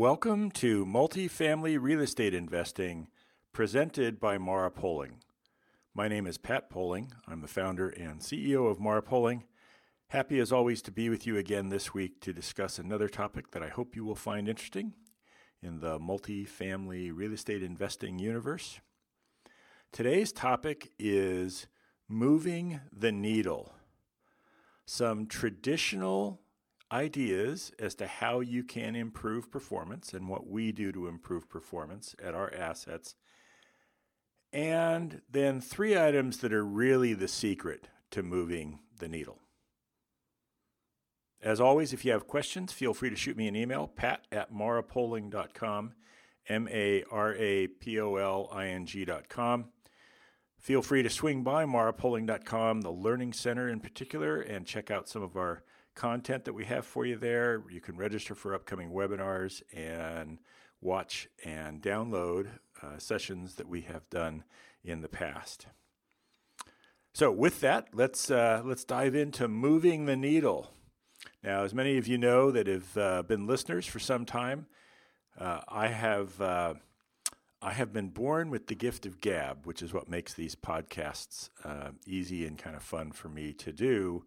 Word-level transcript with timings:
Welcome 0.00 0.50
to 0.52 0.86
Multifamily 0.86 1.76
Real 1.78 2.00
Estate 2.00 2.32
Investing, 2.32 3.08
presented 3.52 4.18
by 4.18 4.38
Mara 4.38 4.70
Poling. 4.70 5.16
My 5.92 6.08
name 6.08 6.26
is 6.26 6.38
Pat 6.38 6.70
Poling. 6.70 7.12
I'm 7.28 7.42
the 7.42 7.46
founder 7.46 7.90
and 7.90 8.20
CEO 8.20 8.70
of 8.70 8.80
Mara 8.80 9.02
Poling. 9.02 9.44
Happy 10.08 10.38
as 10.38 10.52
always 10.52 10.80
to 10.80 10.90
be 10.90 11.10
with 11.10 11.26
you 11.26 11.36
again 11.36 11.68
this 11.68 11.92
week 11.92 12.18
to 12.22 12.32
discuss 12.32 12.78
another 12.78 13.08
topic 13.10 13.50
that 13.50 13.62
I 13.62 13.68
hope 13.68 13.94
you 13.94 14.02
will 14.06 14.14
find 14.14 14.48
interesting 14.48 14.94
in 15.62 15.80
the 15.80 15.98
multifamily 15.98 17.12
real 17.14 17.34
estate 17.34 17.62
investing 17.62 18.18
universe. 18.18 18.80
Today's 19.92 20.32
topic 20.32 20.92
is 20.98 21.66
moving 22.08 22.80
the 22.90 23.12
needle. 23.12 23.74
Some 24.86 25.26
traditional 25.26 26.40
ideas 26.92 27.72
as 27.78 27.94
to 27.96 28.06
how 28.06 28.40
you 28.40 28.64
can 28.64 28.96
improve 28.96 29.50
performance 29.50 30.12
and 30.12 30.28
what 30.28 30.48
we 30.48 30.72
do 30.72 30.92
to 30.92 31.06
improve 31.06 31.48
performance 31.48 32.14
at 32.22 32.34
our 32.34 32.52
assets. 32.52 33.14
And 34.52 35.22
then 35.30 35.60
three 35.60 35.96
items 35.96 36.38
that 36.38 36.52
are 36.52 36.64
really 36.64 37.14
the 37.14 37.28
secret 37.28 37.88
to 38.10 38.22
moving 38.22 38.80
the 38.98 39.08
needle. 39.08 39.38
As 41.42 41.60
always, 41.60 41.92
if 41.92 42.04
you 42.04 42.12
have 42.12 42.26
questions, 42.26 42.72
feel 42.72 42.92
free 42.92 43.10
to 43.10 43.16
shoot 43.16 43.36
me 43.36 43.48
an 43.48 43.56
email, 43.56 43.86
pat 43.86 44.26
at 44.30 44.52
marapoling.com, 44.52 45.94
M 46.48 46.68
A 46.70 47.04
R 47.10 47.34
A 47.34 47.66
P 47.68 47.98
O 48.00 48.16
L 48.16 48.48
I 48.52 48.66
N 48.66 48.84
G.com. 48.84 49.66
Feel 50.58 50.82
free 50.82 51.02
to 51.02 51.08
swing 51.08 51.42
by 51.42 51.64
marapoling.com, 51.64 52.82
the 52.82 52.90
Learning 52.90 53.32
Center 53.32 53.68
in 53.68 53.80
particular, 53.80 54.40
and 54.40 54.66
check 54.66 54.90
out 54.90 55.08
some 55.08 55.22
of 55.22 55.34
our 55.36 55.62
content 56.00 56.46
that 56.46 56.54
we 56.54 56.64
have 56.64 56.86
for 56.86 57.04
you 57.04 57.14
there. 57.14 57.62
You 57.70 57.82
can 57.82 57.94
register 57.94 58.34
for 58.34 58.54
upcoming 58.54 58.90
webinars 58.90 59.62
and 59.74 60.38
watch 60.80 61.28
and 61.44 61.82
download 61.82 62.46
uh, 62.82 62.96
sessions 62.96 63.56
that 63.56 63.68
we 63.68 63.82
have 63.82 64.08
done 64.08 64.44
in 64.82 65.02
the 65.02 65.08
past. 65.08 65.66
So, 67.12 67.30
with 67.30 67.60
that, 67.60 67.88
let's 67.92 68.30
uh, 68.30 68.62
let's 68.64 68.84
dive 68.84 69.14
into 69.14 69.46
moving 69.46 70.06
the 70.06 70.16
needle. 70.16 70.70
Now, 71.42 71.64
as 71.64 71.74
many 71.74 71.98
of 71.98 72.06
you 72.06 72.16
know 72.16 72.50
that 72.50 72.66
have 72.66 72.96
uh, 72.96 73.22
been 73.22 73.46
listeners 73.46 73.84
for 73.84 73.98
some 73.98 74.24
time, 74.24 74.66
uh, 75.38 75.60
I 75.68 75.88
have 75.88 76.40
uh, 76.40 76.74
I 77.60 77.72
have 77.74 77.92
been 77.92 78.08
born 78.08 78.48
with 78.48 78.68
the 78.68 78.74
gift 78.74 79.04
of 79.04 79.20
gab, 79.20 79.66
which 79.66 79.82
is 79.82 79.92
what 79.92 80.08
makes 80.08 80.32
these 80.32 80.54
podcasts 80.54 81.50
uh, 81.62 81.90
easy 82.06 82.46
and 82.46 82.56
kind 82.56 82.74
of 82.74 82.82
fun 82.82 83.12
for 83.12 83.28
me 83.28 83.52
to 83.52 83.70
do 83.70 84.24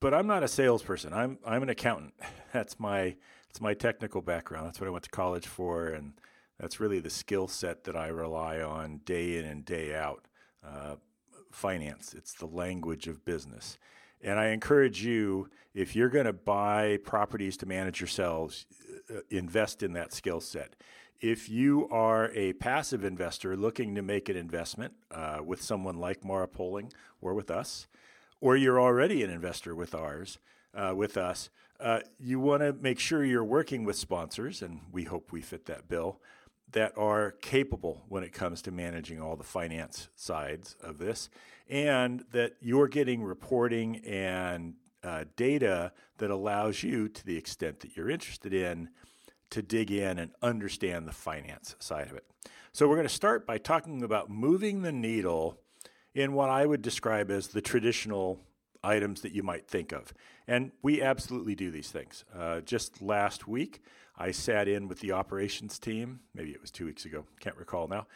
but 0.00 0.14
I'm 0.14 0.26
not 0.26 0.42
a 0.42 0.48
salesperson. 0.48 1.12
I'm 1.12 1.38
I'm 1.44 1.62
an 1.62 1.68
accountant. 1.68 2.14
That's 2.52 2.78
my 2.80 3.16
that's 3.48 3.60
my 3.60 3.74
technical 3.74 4.22
background. 4.22 4.66
That's 4.66 4.80
what 4.80 4.86
I 4.86 4.90
went 4.90 5.04
to 5.04 5.10
college 5.10 5.46
for, 5.46 5.88
and 5.88 6.12
that's 6.58 6.80
really 6.80 7.00
the 7.00 7.10
skill 7.10 7.48
set 7.48 7.84
that 7.84 7.96
I 7.96 8.08
rely 8.08 8.60
on 8.60 8.98
day 9.04 9.36
in 9.38 9.44
and 9.44 9.64
day 9.64 9.94
out. 9.94 10.26
Uh, 10.66 10.96
finance. 11.56 12.14
It's 12.14 12.34
the 12.34 12.46
language 12.46 13.08
of 13.08 13.24
business. 13.24 13.78
And 14.22 14.38
I 14.38 14.48
encourage 14.48 15.04
you, 15.04 15.48
if 15.74 15.96
you're 15.96 16.08
going 16.08 16.26
to 16.26 16.32
buy 16.32 16.98
properties 17.04 17.56
to 17.58 17.66
manage 17.66 18.00
yourselves, 18.00 18.66
uh, 19.10 19.20
invest 19.30 19.82
in 19.82 19.92
that 19.94 20.12
skill 20.12 20.40
set. 20.40 20.76
If 21.20 21.48
you 21.48 21.88
are 21.88 22.30
a 22.34 22.52
passive 22.54 23.04
investor 23.04 23.56
looking 23.56 23.94
to 23.94 24.02
make 24.02 24.28
an 24.28 24.36
investment 24.36 24.94
uh, 25.10 25.38
with 25.44 25.62
someone 25.62 25.96
like 25.96 26.24
Mara 26.24 26.46
Poling 26.46 26.92
or 27.20 27.32
with 27.32 27.50
us, 27.50 27.86
or 28.46 28.56
you're 28.56 28.80
already 28.80 29.24
an 29.24 29.30
investor 29.30 29.74
with 29.74 29.92
ours, 29.92 30.38
uh, 30.72 30.94
with 30.94 31.16
us, 31.16 31.50
uh, 31.80 31.98
you 32.16 32.38
want 32.38 32.62
to 32.62 32.72
make 32.74 33.00
sure 33.00 33.24
you're 33.24 33.42
working 33.42 33.82
with 33.82 33.96
sponsors, 33.96 34.62
and 34.62 34.82
we 34.92 35.02
hope 35.02 35.32
we 35.32 35.40
fit 35.40 35.66
that 35.66 35.88
bill, 35.88 36.20
that 36.70 36.96
are 36.96 37.32
capable 37.42 38.04
when 38.08 38.22
it 38.22 38.32
comes 38.32 38.62
to 38.62 38.70
managing 38.70 39.20
all 39.20 39.34
the 39.34 39.42
finance 39.42 40.06
sides 40.14 40.76
of 40.80 40.98
this, 40.98 41.28
and 41.68 42.24
that 42.30 42.54
you're 42.60 42.86
getting 42.86 43.20
reporting 43.24 43.96
and 44.06 44.74
uh, 45.02 45.24
data 45.34 45.90
that 46.18 46.30
allows 46.30 46.84
you, 46.84 47.08
to 47.08 47.26
the 47.26 47.36
extent 47.36 47.80
that 47.80 47.96
you're 47.96 48.08
interested 48.08 48.54
in, 48.54 48.88
to 49.50 49.60
dig 49.60 49.90
in 49.90 50.20
and 50.20 50.30
understand 50.40 51.08
the 51.08 51.12
finance 51.12 51.74
side 51.80 52.06
of 52.06 52.16
it. 52.16 52.24
So, 52.70 52.86
we're 52.86 52.94
going 52.94 53.08
to 53.08 53.12
start 53.12 53.44
by 53.44 53.58
talking 53.58 54.04
about 54.04 54.30
moving 54.30 54.82
the 54.82 54.92
needle 54.92 55.58
in 56.16 56.32
what 56.32 56.48
I 56.48 56.64
would 56.64 56.80
describe 56.80 57.30
as 57.30 57.48
the 57.48 57.60
traditional 57.60 58.40
items 58.82 59.20
that 59.20 59.32
you 59.32 59.42
might 59.42 59.68
think 59.68 59.92
of. 59.92 60.14
And 60.48 60.72
we 60.82 61.02
absolutely 61.02 61.54
do 61.54 61.70
these 61.70 61.90
things. 61.90 62.24
Uh, 62.34 62.60
just 62.62 63.02
last 63.02 63.46
week, 63.46 63.82
I 64.16 64.30
sat 64.30 64.66
in 64.66 64.88
with 64.88 65.00
the 65.00 65.12
operations 65.12 65.78
team. 65.78 66.20
Maybe 66.34 66.52
it 66.52 66.60
was 66.60 66.70
two 66.70 66.86
weeks 66.86 67.04
ago, 67.04 67.26
can't 67.38 67.56
recall 67.56 67.86
now. 67.86 68.06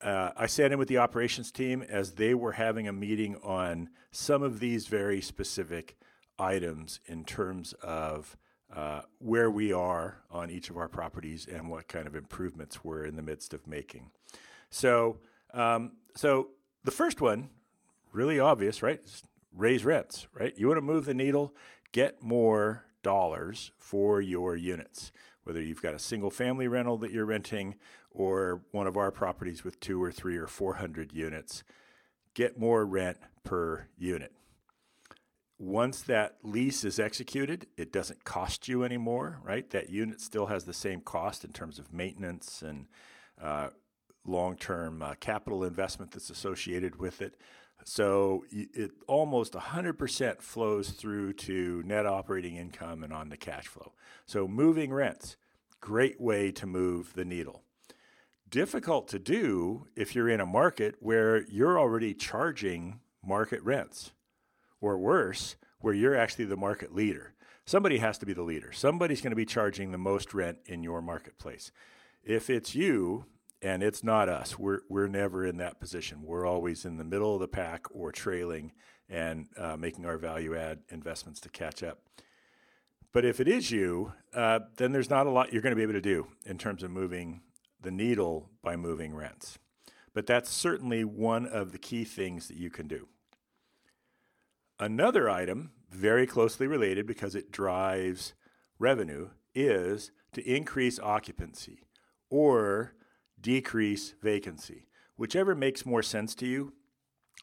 Uh, 0.00 0.30
I 0.36 0.46
sat 0.46 0.72
in 0.72 0.78
with 0.78 0.88
the 0.88 0.98
operations 0.98 1.52
team 1.52 1.82
as 1.82 2.12
they 2.12 2.34
were 2.34 2.52
having 2.52 2.88
a 2.88 2.92
meeting 2.92 3.36
on 3.42 3.90
some 4.10 4.42
of 4.42 4.58
these 4.58 4.86
very 4.86 5.20
specific 5.20 5.98
items 6.38 7.00
in 7.06 7.24
terms 7.24 7.74
of 7.82 8.38
uh, 8.74 9.02
where 9.18 9.50
we 9.50 9.70
are 9.70 10.22
on 10.30 10.50
each 10.50 10.70
of 10.70 10.78
our 10.78 10.88
properties 10.88 11.46
and 11.46 11.68
what 11.68 11.88
kind 11.88 12.06
of 12.06 12.16
improvements 12.16 12.82
we're 12.82 13.04
in 13.04 13.16
the 13.16 13.22
midst 13.22 13.52
of 13.52 13.66
making. 13.66 14.10
So, 14.70 15.18
um, 15.52 15.92
so 16.16 16.48
the 16.84 16.90
first 16.90 17.20
one, 17.20 17.50
really 18.12 18.38
obvious, 18.38 18.82
right? 18.82 19.00
raise 19.56 19.84
rents, 19.84 20.26
right? 20.34 20.52
You 20.56 20.68
want 20.68 20.78
to 20.78 20.82
move 20.82 21.04
the 21.04 21.14
needle, 21.14 21.54
get 21.92 22.22
more 22.22 22.84
dollars 23.02 23.70
for 23.78 24.20
your 24.20 24.56
units. 24.56 25.12
Whether 25.44 25.62
you've 25.62 25.82
got 25.82 25.94
a 25.94 25.98
single 25.98 26.30
family 26.30 26.68
rental 26.68 26.96
that 26.98 27.12
you're 27.12 27.26
renting 27.26 27.76
or 28.10 28.62
one 28.70 28.86
of 28.86 28.96
our 28.96 29.10
properties 29.10 29.64
with 29.64 29.80
two 29.80 30.02
or 30.02 30.10
three 30.10 30.36
or 30.36 30.46
400 30.46 31.12
units, 31.12 31.64
get 32.34 32.58
more 32.58 32.84
rent 32.84 33.18
per 33.42 33.88
unit. 33.96 34.32
Once 35.58 36.02
that 36.02 36.36
lease 36.42 36.84
is 36.84 36.98
executed, 36.98 37.66
it 37.76 37.92
doesn't 37.92 38.24
cost 38.24 38.66
you 38.66 38.82
anymore, 38.82 39.38
right? 39.44 39.70
That 39.70 39.90
unit 39.90 40.20
still 40.20 40.46
has 40.46 40.64
the 40.64 40.72
same 40.72 41.00
cost 41.00 41.44
in 41.44 41.52
terms 41.52 41.78
of 41.78 41.92
maintenance 41.92 42.62
and 42.62 42.86
uh, 43.40 43.68
long 44.26 44.56
term 44.56 45.02
uh, 45.02 45.14
capital 45.20 45.64
investment 45.64 46.12
that's 46.12 46.30
associated 46.30 46.98
with 46.98 47.20
it. 47.22 47.36
So 47.84 48.44
it 48.50 48.92
almost 49.06 49.52
100% 49.52 50.40
flows 50.40 50.90
through 50.90 51.34
to 51.34 51.82
net 51.84 52.06
operating 52.06 52.56
income 52.56 53.02
and 53.02 53.12
on 53.12 53.28
the 53.28 53.36
cash 53.36 53.66
flow. 53.66 53.92
So 54.24 54.48
moving 54.48 54.92
rents, 54.92 55.36
great 55.80 56.18
way 56.20 56.50
to 56.52 56.66
move 56.66 57.12
the 57.14 57.26
needle. 57.26 57.62
Difficult 58.48 59.08
to 59.08 59.18
do 59.18 59.86
if 59.96 60.14
you're 60.14 60.30
in 60.30 60.40
a 60.40 60.46
market 60.46 60.94
where 61.00 61.44
you're 61.48 61.78
already 61.78 62.14
charging 62.14 63.00
market 63.26 63.62
rents, 63.62 64.12
or 64.80 64.98
worse, 64.98 65.56
where 65.80 65.94
you're 65.94 66.16
actually 66.16 66.44
the 66.44 66.56
market 66.56 66.94
leader. 66.94 67.34
Somebody 67.66 67.98
has 67.98 68.18
to 68.18 68.26
be 68.26 68.32
the 68.32 68.42
leader. 68.42 68.72
Somebody's 68.72 69.20
going 69.20 69.30
to 69.30 69.36
be 69.36 69.46
charging 69.46 69.90
the 69.90 69.98
most 69.98 70.34
rent 70.34 70.58
in 70.66 70.82
your 70.82 71.00
marketplace. 71.00 71.72
If 72.22 72.50
it's 72.50 72.74
you, 72.74 73.24
and 73.64 73.82
it's 73.82 74.04
not 74.04 74.28
us. 74.28 74.58
We're 74.58 74.80
we're 74.90 75.08
never 75.08 75.44
in 75.44 75.56
that 75.56 75.80
position. 75.80 76.22
We're 76.22 76.46
always 76.46 76.84
in 76.84 76.98
the 76.98 77.04
middle 77.04 77.34
of 77.34 77.40
the 77.40 77.48
pack 77.48 77.86
or 77.90 78.12
trailing 78.12 78.72
and 79.08 79.48
uh, 79.56 79.76
making 79.76 80.04
our 80.04 80.18
value 80.18 80.54
add 80.54 80.80
investments 80.90 81.40
to 81.40 81.48
catch 81.48 81.82
up. 81.82 81.98
But 83.12 83.24
if 83.24 83.40
it 83.40 83.48
is 83.48 83.70
you, 83.70 84.12
uh, 84.34 84.60
then 84.76 84.92
there's 84.92 85.08
not 85.08 85.26
a 85.26 85.30
lot 85.30 85.52
you're 85.52 85.62
going 85.62 85.72
to 85.72 85.76
be 85.76 85.82
able 85.82 85.94
to 85.94 86.00
do 86.00 86.26
in 86.44 86.58
terms 86.58 86.82
of 86.82 86.90
moving 86.90 87.40
the 87.80 87.90
needle 87.90 88.50
by 88.62 88.76
moving 88.76 89.14
rents. 89.14 89.58
But 90.12 90.26
that's 90.26 90.50
certainly 90.50 91.04
one 91.04 91.46
of 91.46 91.72
the 91.72 91.78
key 91.78 92.04
things 92.04 92.48
that 92.48 92.56
you 92.56 92.70
can 92.70 92.86
do. 92.86 93.08
Another 94.78 95.30
item, 95.30 95.70
very 95.90 96.26
closely 96.26 96.66
related 96.66 97.06
because 97.06 97.34
it 97.34 97.50
drives 97.50 98.34
revenue, 98.78 99.30
is 99.54 100.10
to 100.32 100.42
increase 100.42 100.98
occupancy 100.98 101.86
or 102.28 102.94
decrease 103.44 104.14
vacancy. 104.22 104.86
Whichever 105.16 105.54
makes 105.54 105.84
more 105.84 106.02
sense 106.02 106.34
to 106.36 106.46
you. 106.46 106.72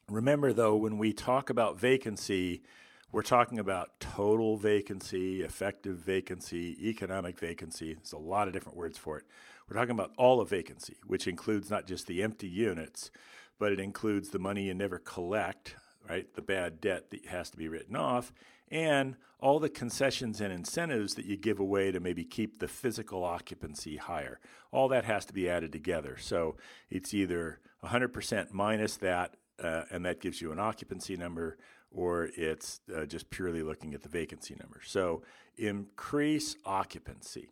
Remember, 0.09 0.51
though, 0.51 0.75
when 0.75 0.97
we 0.97 1.13
talk 1.13 1.51
about 1.51 1.79
vacancy, 1.79 2.63
we're 3.11 3.21
talking 3.21 3.59
about 3.59 3.99
total 3.99 4.57
vacancy, 4.57 5.43
effective 5.43 5.97
vacancy, 5.97 6.75
economic 6.89 7.37
vacancy. 7.37 7.93
There's 7.93 8.13
a 8.13 8.17
lot 8.17 8.47
of 8.47 8.53
different 8.53 8.79
words 8.79 8.97
for 8.97 9.19
it. 9.19 9.25
We're 9.69 9.77
talking 9.77 9.91
about 9.91 10.11
all 10.17 10.41
of 10.41 10.49
vacancy, 10.49 10.95
which 11.05 11.27
includes 11.27 11.69
not 11.69 11.85
just 11.85 12.07
the 12.07 12.23
empty 12.23 12.47
units, 12.47 13.11
but 13.59 13.71
it 13.71 13.79
includes 13.79 14.29
the 14.29 14.39
money 14.39 14.63
you 14.63 14.73
never 14.73 14.97
collect, 14.97 15.75
right? 16.09 16.33
The 16.33 16.41
bad 16.41 16.81
debt 16.81 17.11
that 17.11 17.27
has 17.27 17.51
to 17.51 17.57
be 17.57 17.67
written 17.67 17.95
off, 17.95 18.33
and 18.71 19.15
all 19.39 19.59
the 19.59 19.69
concessions 19.69 20.39
and 20.39 20.53
incentives 20.53 21.15
that 21.15 21.25
you 21.25 21.35
give 21.35 21.59
away 21.59 21.91
to 21.91 21.99
maybe 21.99 22.23
keep 22.23 22.59
the 22.59 22.67
physical 22.67 23.23
occupancy 23.23 23.97
higher. 23.97 24.39
All 24.71 24.87
that 24.89 25.03
has 25.05 25.25
to 25.25 25.33
be 25.33 25.49
added 25.49 25.71
together. 25.71 26.15
So 26.17 26.55
it's 26.89 27.13
either 27.13 27.59
100% 27.83 28.51
minus 28.51 28.97
that, 28.97 29.35
uh, 29.61 29.83
and 29.91 30.05
that 30.05 30.21
gives 30.21 30.41
you 30.41 30.51
an 30.51 30.59
occupancy 30.59 31.17
number, 31.17 31.57
or 31.91 32.29
it's 32.37 32.81
uh, 32.95 33.05
just 33.05 33.29
purely 33.29 33.63
looking 33.63 33.93
at 33.93 34.03
the 34.03 34.09
vacancy 34.09 34.55
number. 34.59 34.79
So 34.85 35.23
increase 35.57 36.55
occupancy. 36.65 37.49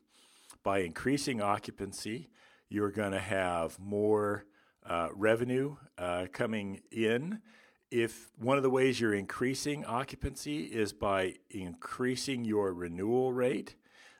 by 0.63 0.79
increasing 0.79 1.41
occupancy, 1.41 2.29
you're 2.69 2.91
going 2.91 3.11
to 3.13 3.19
have 3.19 3.79
more 3.79 4.45
uh, 4.85 5.09
revenue 5.13 5.75
uh, 5.97 6.27
coming 6.31 6.81
in. 6.91 7.41
If 7.91 8.29
one 8.37 8.57
of 8.57 8.63
the 8.63 8.69
ways 8.69 8.99
you're 8.99 9.15
increasing 9.15 9.83
occupancy 9.85 10.65
is 10.65 10.93
by 10.93 11.35
increasing 11.49 12.45
your 12.45 12.73
renewal 12.73 13.33
rate, 13.33 13.75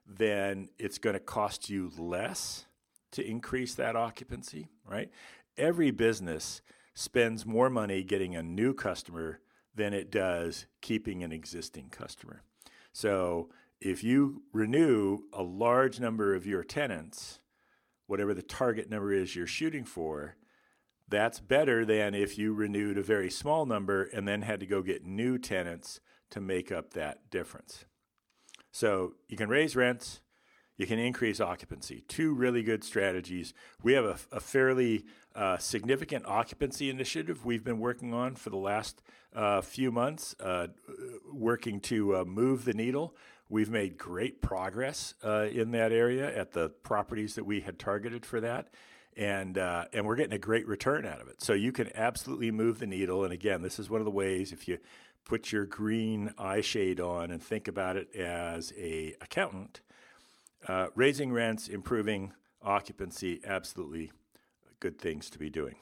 then 0.07 0.69
it's 0.80 0.98
going 0.98 1.13
to 1.13 1.19
cost 1.19 1.69
you 1.69 1.92
less 1.98 2.66
to 3.12 3.27
increase 3.27 3.75
that 3.75 3.95
occupancy, 3.95 4.69
right? 4.86 5.12
Every 5.57 5.92
business 5.92 6.62
spends 6.95 7.45
more 7.45 7.69
money 7.69 8.04
getting 8.04 8.36
a 8.36 8.44
new 8.44 8.74
customer 8.74 9.39
than 9.75 9.94
it 9.94 10.12
does 10.12 10.65
keeping 10.81 11.24
an 11.24 11.31
existing 11.31 11.89
customer. 11.89 12.42
So 12.92 13.50
if 13.80 14.04
you 14.04 14.44
renew 14.51 15.19
a 15.31 15.44
large 15.44 16.00
number 16.00 16.33
of 16.33 16.45
your 16.45 16.63
tenants, 16.63 17.39
whatever 18.07 18.33
the 18.33 18.42
target 18.42 18.89
number 18.89 19.13
is 19.13 19.36
you're 19.36 19.48
shooting 19.48 19.86
for, 19.86 20.36
that's 21.10 21.40
better 21.40 21.86
than 21.86 22.14
if 22.14 22.38
you 22.38 22.54
renewed 22.54 22.98
a 22.98 23.04
very 23.04 23.30
small 23.30 23.66
number 23.66 24.04
and 24.04 24.28
then 24.28 24.44
had 24.44 24.60
to 24.60 24.66
go 24.66 24.82
get 24.82 25.06
new 25.06 25.38
tenants 25.38 26.00
to 26.32 26.40
make 26.40 26.72
up 26.72 26.94
that 26.94 27.30
difference. 27.30 27.86
So 28.72 29.14
you 29.28 29.36
can 29.36 29.50
raise 29.50 29.76
rents, 29.76 30.22
you 30.78 30.88
can 30.88 31.00
increase 31.00 31.42
occupancy. 31.42 32.06
Two 32.08 32.34
really 32.34 32.64
good 32.64 32.84
strategies. 32.84 33.54
We 33.84 33.94
have 33.94 34.06
a, 34.06 34.18
a 34.32 34.40
fairly 34.40 35.06
uh, 35.36 35.58
significant 35.58 36.26
occupancy 36.26 36.90
initiative 36.90 37.44
we've 37.46 37.64
been 37.64 37.80
working 37.80 38.14
on 38.14 38.36
for 38.36 38.50
the 38.50 38.58
last 38.58 39.02
uh, 39.36 39.62
few 39.62 39.92
months, 39.92 40.36
uh, 40.40 40.68
working 41.34 41.80
to 41.82 42.18
uh, 42.18 42.26
move 42.26 42.66
the 42.66 42.74
needle. 42.74 43.16
We've 43.50 43.70
made 43.70 43.98
great 43.98 44.42
progress 44.42 45.16
uh, 45.24 45.48
in 45.52 45.72
that 45.72 45.92
area 45.92 46.34
at 46.34 46.52
the 46.52 46.70
properties 46.70 47.36
that 47.36 47.46
we 47.46 47.62
had 47.62 47.80
targeted 47.80 48.26
for 48.26 48.40
that. 48.42 48.70
And, 49.19 49.57
uh, 49.57 49.83
and 49.92 50.06
we're 50.06 50.16
getting 50.16 50.33
a 50.33 50.39
great 50.39 50.66
return 50.66 51.06
out 51.06 51.19
of 51.19 51.27
it. 51.27 51.42
So 51.42 51.51
you 51.51 51.74
can 51.74 51.89
absolutely 51.94 52.51
move 52.51 52.80
the 52.80 52.88
needle. 52.88 53.25
And 53.25 53.33
again, 53.33 53.62
this 53.62 53.77
is 53.77 53.89
one 53.89 54.00
of 54.00 54.06
the 54.06 54.12
ways 54.12 54.54
if 54.54 54.66
you 54.66 54.77
put 55.25 55.51
your 55.51 55.66
green 55.66 56.33
eye 56.38 56.62
shade 56.62 57.01
on 57.01 57.30
and 57.30 57.44
think 57.44 57.68
about 57.68 57.98
it 57.98 58.16
as 58.16 58.71
a 58.77 59.13
accountant, 59.19 59.81
uh, 60.69 60.88
raising 60.95 61.33
rents, 61.33 61.68
improving 61.68 62.31
occupancy, 62.62 63.42
absolutely 63.45 64.10
good 64.80 64.98
things 64.98 65.30
to 65.31 65.38
be 65.38 65.50
doing. 65.50 65.75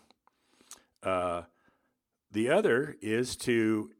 Uh, 1.03 1.43
the 2.31 2.49
other 2.49 2.95
is 3.01 3.35
to 3.35 3.91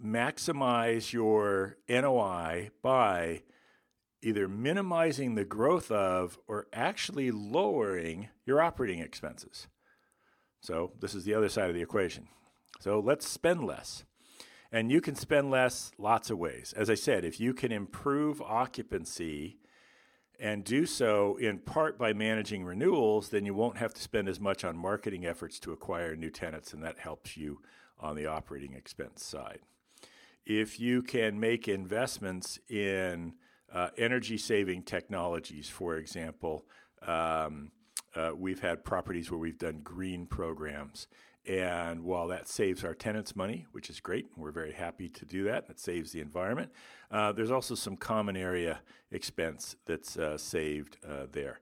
maximize 0.00 1.12
your 1.12 1.76
NOI 1.88 2.70
by 2.82 3.42
either 4.26 4.48
minimizing 4.48 5.36
the 5.36 5.44
growth 5.44 5.88
of 5.92 6.36
or 6.48 6.66
actually 6.72 7.30
lowering 7.30 8.28
your 8.44 8.60
operating 8.60 8.98
expenses. 8.98 9.68
So, 10.60 10.92
this 10.98 11.14
is 11.14 11.24
the 11.24 11.34
other 11.34 11.48
side 11.48 11.68
of 11.68 11.76
the 11.76 11.82
equation. 11.82 12.26
So, 12.80 12.98
let's 12.98 13.28
spend 13.28 13.64
less. 13.64 14.04
And 14.72 14.90
you 14.90 15.00
can 15.00 15.14
spend 15.14 15.48
less 15.48 15.92
lots 15.96 16.28
of 16.28 16.38
ways. 16.38 16.74
As 16.76 16.90
I 16.90 16.96
said, 16.96 17.24
if 17.24 17.38
you 17.38 17.54
can 17.54 17.70
improve 17.70 18.42
occupancy 18.42 19.58
and 20.40 20.64
do 20.64 20.86
so 20.86 21.36
in 21.36 21.58
part 21.58 21.96
by 21.96 22.12
managing 22.12 22.64
renewals, 22.64 23.28
then 23.28 23.46
you 23.46 23.54
won't 23.54 23.78
have 23.78 23.94
to 23.94 24.02
spend 24.02 24.28
as 24.28 24.40
much 24.40 24.64
on 24.64 24.76
marketing 24.76 25.24
efforts 25.24 25.60
to 25.60 25.72
acquire 25.72 26.16
new 26.16 26.30
tenants, 26.30 26.72
and 26.72 26.82
that 26.82 26.98
helps 26.98 27.36
you 27.36 27.60
on 28.00 28.16
the 28.16 28.26
operating 28.26 28.74
expense 28.74 29.24
side. 29.24 29.60
If 30.44 30.80
you 30.80 31.02
can 31.02 31.38
make 31.38 31.68
investments 31.68 32.58
in 32.68 33.34
uh, 33.72 33.88
energy 33.96 34.38
saving 34.38 34.82
technologies, 34.82 35.68
for 35.68 35.96
example, 35.96 36.66
um, 37.06 37.70
uh, 38.14 38.30
we've 38.34 38.60
had 38.60 38.84
properties 38.84 39.30
where 39.30 39.38
we've 39.38 39.58
done 39.58 39.80
green 39.82 40.26
programs 40.26 41.08
and 41.46 42.02
while 42.02 42.26
that 42.28 42.48
saves 42.48 42.84
our 42.84 42.94
tenants 42.94 43.36
money, 43.36 43.66
which 43.70 43.88
is 43.88 44.00
great, 44.00 44.26
we're 44.36 44.50
very 44.50 44.72
happy 44.72 45.08
to 45.10 45.24
do 45.24 45.44
that, 45.44 45.68
that 45.68 45.78
saves 45.78 46.10
the 46.10 46.20
environment, 46.20 46.72
uh, 47.10 47.30
there's 47.30 47.52
also 47.52 47.76
some 47.76 47.96
common 47.96 48.36
area 48.36 48.80
expense 49.12 49.76
that's 49.86 50.18
uh, 50.18 50.36
saved 50.36 50.96
uh, 51.08 51.26
there. 51.30 51.60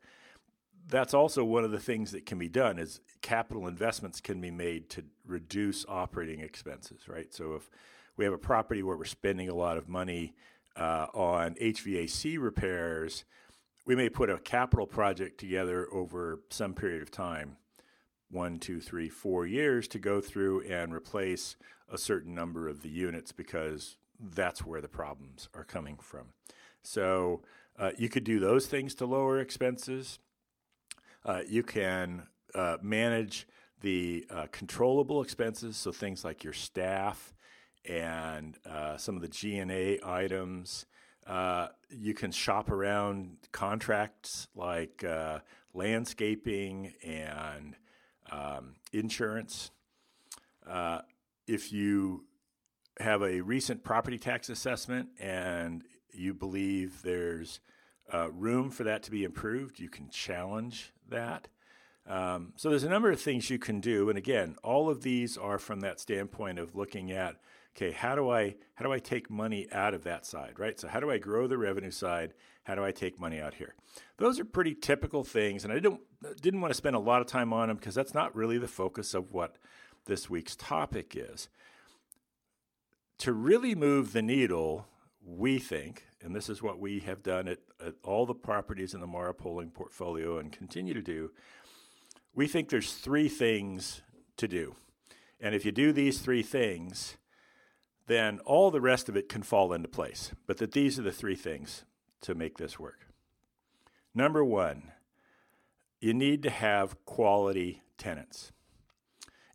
That's 0.88 1.12
also 1.12 1.44
one 1.44 1.64
of 1.64 1.70
the 1.70 1.78
things 1.78 2.12
that 2.12 2.24
can 2.24 2.38
be 2.38 2.48
done 2.48 2.78
is 2.78 3.00
capital 3.20 3.66
investments 3.66 4.20
can 4.20 4.40
be 4.40 4.50
made 4.50 4.88
to 4.90 5.04
reduce 5.26 5.84
operating 5.86 6.40
expenses, 6.40 7.06
right? 7.06 7.32
So 7.32 7.54
if 7.54 7.68
we 8.16 8.24
have 8.24 8.34
a 8.34 8.38
property 8.38 8.82
where 8.82 8.96
we're 8.96 9.04
spending 9.04 9.48
a 9.48 9.54
lot 9.54 9.76
of 9.76 9.88
money 9.88 10.34
uh, 10.76 11.06
on 11.14 11.54
HVAC 11.54 12.38
repairs, 12.38 13.24
we 13.86 13.94
may 13.94 14.08
put 14.08 14.30
a 14.30 14.38
capital 14.38 14.86
project 14.86 15.38
together 15.38 15.88
over 15.92 16.40
some 16.50 16.74
period 16.74 17.02
of 17.02 17.10
time 17.10 17.56
one, 18.30 18.58
two, 18.58 18.80
three, 18.80 19.08
four 19.08 19.46
years 19.46 19.86
to 19.86 19.98
go 19.98 20.20
through 20.20 20.62
and 20.62 20.92
replace 20.92 21.56
a 21.88 21.96
certain 21.96 22.34
number 22.34 22.68
of 22.68 22.82
the 22.82 22.88
units 22.88 23.30
because 23.30 23.96
that's 24.18 24.64
where 24.64 24.80
the 24.80 24.88
problems 24.88 25.48
are 25.54 25.64
coming 25.64 25.96
from. 26.00 26.26
So 26.82 27.42
uh, 27.78 27.92
you 27.96 28.08
could 28.08 28.24
do 28.24 28.40
those 28.40 28.66
things 28.66 28.94
to 28.96 29.06
lower 29.06 29.38
expenses. 29.38 30.18
Uh, 31.24 31.42
you 31.48 31.62
can 31.62 32.26
uh, 32.54 32.78
manage 32.82 33.46
the 33.80 34.26
uh, 34.30 34.46
controllable 34.50 35.22
expenses, 35.22 35.76
so 35.76 35.92
things 35.92 36.24
like 36.24 36.42
your 36.42 36.52
staff 36.52 37.33
and 37.84 38.56
uh, 38.66 38.96
some 38.96 39.16
of 39.16 39.22
the 39.22 39.28
G&A 39.28 39.98
items. 40.04 40.86
Uh, 41.26 41.68
you 41.90 42.14
can 42.14 42.30
shop 42.30 42.70
around 42.70 43.36
contracts 43.52 44.48
like 44.54 45.04
landscaping 45.74 46.94
and 47.02 47.76
um, 48.30 48.76
insurance. 48.92 49.70
Uh, 50.66 51.00
if 51.46 51.72
you 51.72 52.24
have 53.00 53.22
a 53.22 53.40
recent 53.40 53.84
property 53.84 54.18
tax 54.18 54.48
assessment 54.48 55.08
and 55.18 55.82
you 56.12 56.32
believe 56.32 57.02
there's 57.02 57.60
uh, 58.12 58.30
room 58.30 58.70
for 58.70 58.84
that 58.84 59.02
to 59.02 59.10
be 59.10 59.24
improved, 59.24 59.80
you 59.80 59.88
can 59.88 60.08
challenge 60.08 60.92
that. 61.08 61.48
Um, 62.06 62.52
so 62.56 62.68
there's 62.68 62.84
a 62.84 62.88
number 62.88 63.10
of 63.10 63.20
things 63.20 63.48
you 63.48 63.58
can 63.58 63.80
do, 63.80 64.10
and 64.10 64.18
again, 64.18 64.56
all 64.62 64.90
of 64.90 65.02
these 65.02 65.38
are 65.38 65.58
from 65.58 65.80
that 65.80 66.00
standpoint 66.00 66.58
of 66.58 66.74
looking 66.74 67.10
at 67.10 67.36
okay, 67.76 67.92
how 67.92 68.14
do 68.14 68.30
I 68.30 68.56
how 68.74 68.84
do 68.84 68.92
I 68.92 68.98
take 68.98 69.30
money 69.30 69.66
out 69.72 69.94
of 69.94 70.04
that 70.04 70.26
side, 70.26 70.58
right? 70.58 70.78
So 70.78 70.88
how 70.88 71.00
do 71.00 71.10
I 71.10 71.18
grow 71.18 71.46
the 71.46 71.58
revenue 71.58 71.90
side? 71.90 72.34
How 72.64 72.74
do 72.74 72.84
I 72.84 72.92
take 72.92 73.20
money 73.20 73.40
out 73.40 73.54
here? 73.54 73.74
Those 74.16 74.40
are 74.40 74.44
pretty 74.44 74.74
typical 74.74 75.24
things, 75.24 75.64
and 75.64 75.72
I 75.72 75.78
don't 75.78 76.00
didn't 76.40 76.60
want 76.60 76.72
to 76.72 76.76
spend 76.76 76.96
a 76.96 77.00
lot 77.00 77.20
of 77.20 77.26
time 77.26 77.52
on 77.52 77.68
them 77.68 77.76
because 77.76 77.94
that's 77.94 78.14
not 78.14 78.34
really 78.34 78.58
the 78.58 78.68
focus 78.68 79.14
of 79.14 79.32
what 79.32 79.56
this 80.06 80.28
week's 80.30 80.56
topic 80.56 81.14
is. 81.16 81.48
To 83.18 83.32
really 83.32 83.74
move 83.74 84.12
the 84.12 84.22
needle, 84.22 84.86
we 85.24 85.58
think, 85.58 86.04
and 86.20 86.34
this 86.34 86.48
is 86.48 86.62
what 86.62 86.78
we 86.78 87.00
have 87.00 87.22
done 87.22 87.48
at, 87.48 87.58
at 87.84 87.94
all 88.02 88.26
the 88.26 88.34
properties 88.34 88.92
in 88.92 89.00
the 89.00 89.06
Mara 89.06 89.32
Poling 89.32 89.70
portfolio 89.70 90.38
and 90.38 90.52
continue 90.52 90.94
to 90.94 91.02
do, 91.02 91.30
we 92.34 92.48
think 92.48 92.68
there's 92.68 92.94
three 92.94 93.28
things 93.28 94.02
to 94.36 94.48
do. 94.48 94.74
And 95.40 95.54
if 95.54 95.64
you 95.64 95.72
do 95.72 95.92
these 95.92 96.18
three 96.18 96.42
things, 96.42 97.16
then 98.06 98.38
all 98.40 98.70
the 98.70 98.80
rest 98.80 99.08
of 99.08 99.16
it 99.16 99.28
can 99.28 99.42
fall 99.42 99.72
into 99.72 99.88
place. 99.88 100.32
But 100.46 100.58
that 100.58 100.72
these 100.72 100.98
are 100.98 101.02
the 101.02 101.12
three 101.12 101.36
things 101.36 101.84
to 102.22 102.34
make 102.34 102.58
this 102.58 102.78
work. 102.78 103.06
Number 104.14 104.44
one, 104.44 104.92
you 106.00 106.14
need 106.14 106.42
to 106.42 106.50
have 106.50 107.02
quality 107.04 107.82
tenants. 107.96 108.52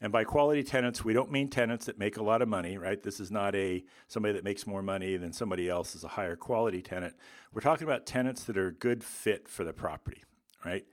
And 0.01 0.11
by 0.13 0.23
quality 0.23 0.63
tenants, 0.63 1.03
we 1.03 1.13
don't 1.13 1.31
mean 1.31 1.49
tenants 1.49 1.85
that 1.85 1.99
make 1.99 2.17
a 2.17 2.23
lot 2.23 2.41
of 2.41 2.47
money, 2.47 2.77
right? 2.77 3.01
This 3.01 3.19
is 3.19 3.31
not 3.31 3.53
a 3.53 3.83
somebody 4.07 4.33
that 4.33 4.45
makes 4.45 4.65
more 4.65 4.81
money 4.81 5.17
than 5.17 5.33
somebody 5.33 5.69
else 5.69 5.93
is 5.93 6.03
a 6.03 6.09
higher 6.09 6.37
quality 6.37 6.81
tenant. 6.81 7.15
We're 7.53 7.61
talking 7.61 7.85
about 7.85 8.05
tenants 8.05 8.45
that 8.45 8.57
are 8.57 8.67
a 8.67 8.73
good 8.73 9.03
fit 9.03 9.49
for 9.49 9.65
the 9.65 9.73
property, 9.73 10.23
right? 10.65 10.85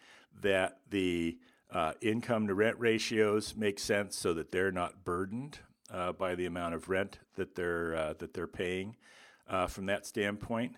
That 0.43 0.79
the 0.91 1.39
uh, 1.71 1.93
income 2.01 2.49
to 2.49 2.55
rent 2.55 2.77
ratios 2.79 3.55
make 3.57 3.79
sense 3.79 4.17
so 4.17 4.35
that 4.35 4.51
they're 4.51 4.73
not 4.73 5.05
burdened 5.05 5.61
uh, 5.97 6.13
by 6.13 6.35
the 6.35 6.45
amount 6.47 6.75
of 6.75 6.89
rent 6.89 7.19
that 7.37 7.55
they're 7.55 7.97
uh, 7.97 8.15
that 8.19 8.35
they're 8.35 8.47
paying 8.47 8.97
uh, 9.49 9.67
from 9.67 9.87
that 9.87 10.07
standpoint. 10.07 10.77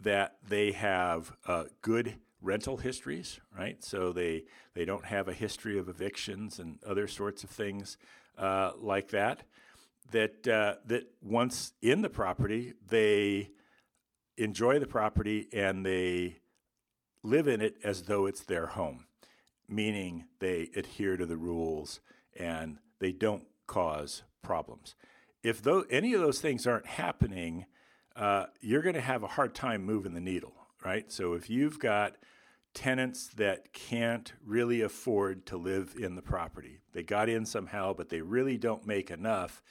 That 0.00 0.36
they 0.46 0.72
have 0.72 1.32
uh, 1.46 1.64
good 1.82 2.16
rental 2.40 2.76
histories, 2.76 3.40
right? 3.56 3.82
So 3.82 4.12
they 4.12 4.44
they 4.74 4.84
don't 4.84 5.06
have 5.06 5.26
a 5.26 5.32
history 5.32 5.78
of 5.78 5.88
evictions 5.88 6.58
and 6.60 6.78
other 6.86 7.08
sorts 7.08 7.42
of 7.42 7.50
things 7.50 7.96
uh, 8.38 8.72
like 8.78 9.08
that. 9.08 9.42
That 10.12 10.44
that 10.44 11.04
once 11.20 11.72
in 11.82 12.02
the 12.02 12.10
property, 12.10 12.74
they 12.88 13.50
enjoy 14.36 14.78
the 14.78 14.86
property 14.86 15.48
and 15.52 15.84
they 15.84 16.36
live 17.24 17.48
in 17.48 17.60
it 17.60 17.78
as 17.82 18.02
though 18.02 18.26
it's 18.26 18.44
their 18.44 18.66
home, 18.66 19.06
meaning 19.68 20.26
they 20.38 20.70
adhere 20.76 21.16
to 21.16 21.26
the 21.26 21.36
rules 21.36 22.00
and 22.38 22.78
they 23.00 23.10
don't 23.10 23.46
cause 23.66 24.22
problems. 24.46 24.94
If 25.42 25.60
those, 25.62 25.84
any 25.90 26.14
of 26.14 26.20
those 26.20 26.40
things 26.40 26.66
aren't 26.66 26.86
happening, 26.86 27.66
uh, 28.14 28.46
you're 28.60 28.82
going 28.82 28.94
to 28.94 29.00
have 29.12 29.22
a 29.22 29.26
hard 29.36 29.54
time 29.54 29.84
moving 29.84 30.14
the 30.14 30.20
needle, 30.20 30.54
right? 30.84 31.10
So 31.10 31.34
if 31.34 31.50
you've 31.50 31.78
got 31.78 32.16
tenants 32.72 33.28
that 33.36 33.72
can't 33.72 34.32
really 34.44 34.82
afford 34.82 35.46
to 35.46 35.56
live 35.56 35.94
in 35.98 36.14
the 36.14 36.22
property, 36.22 36.78
they 36.92 37.02
got 37.02 37.28
in 37.28 37.44
somehow, 37.44 37.92
but 37.92 38.08
they 38.08 38.20
really 38.20 38.56
don't 38.56 38.86
make 38.86 39.10
enough. 39.10 39.62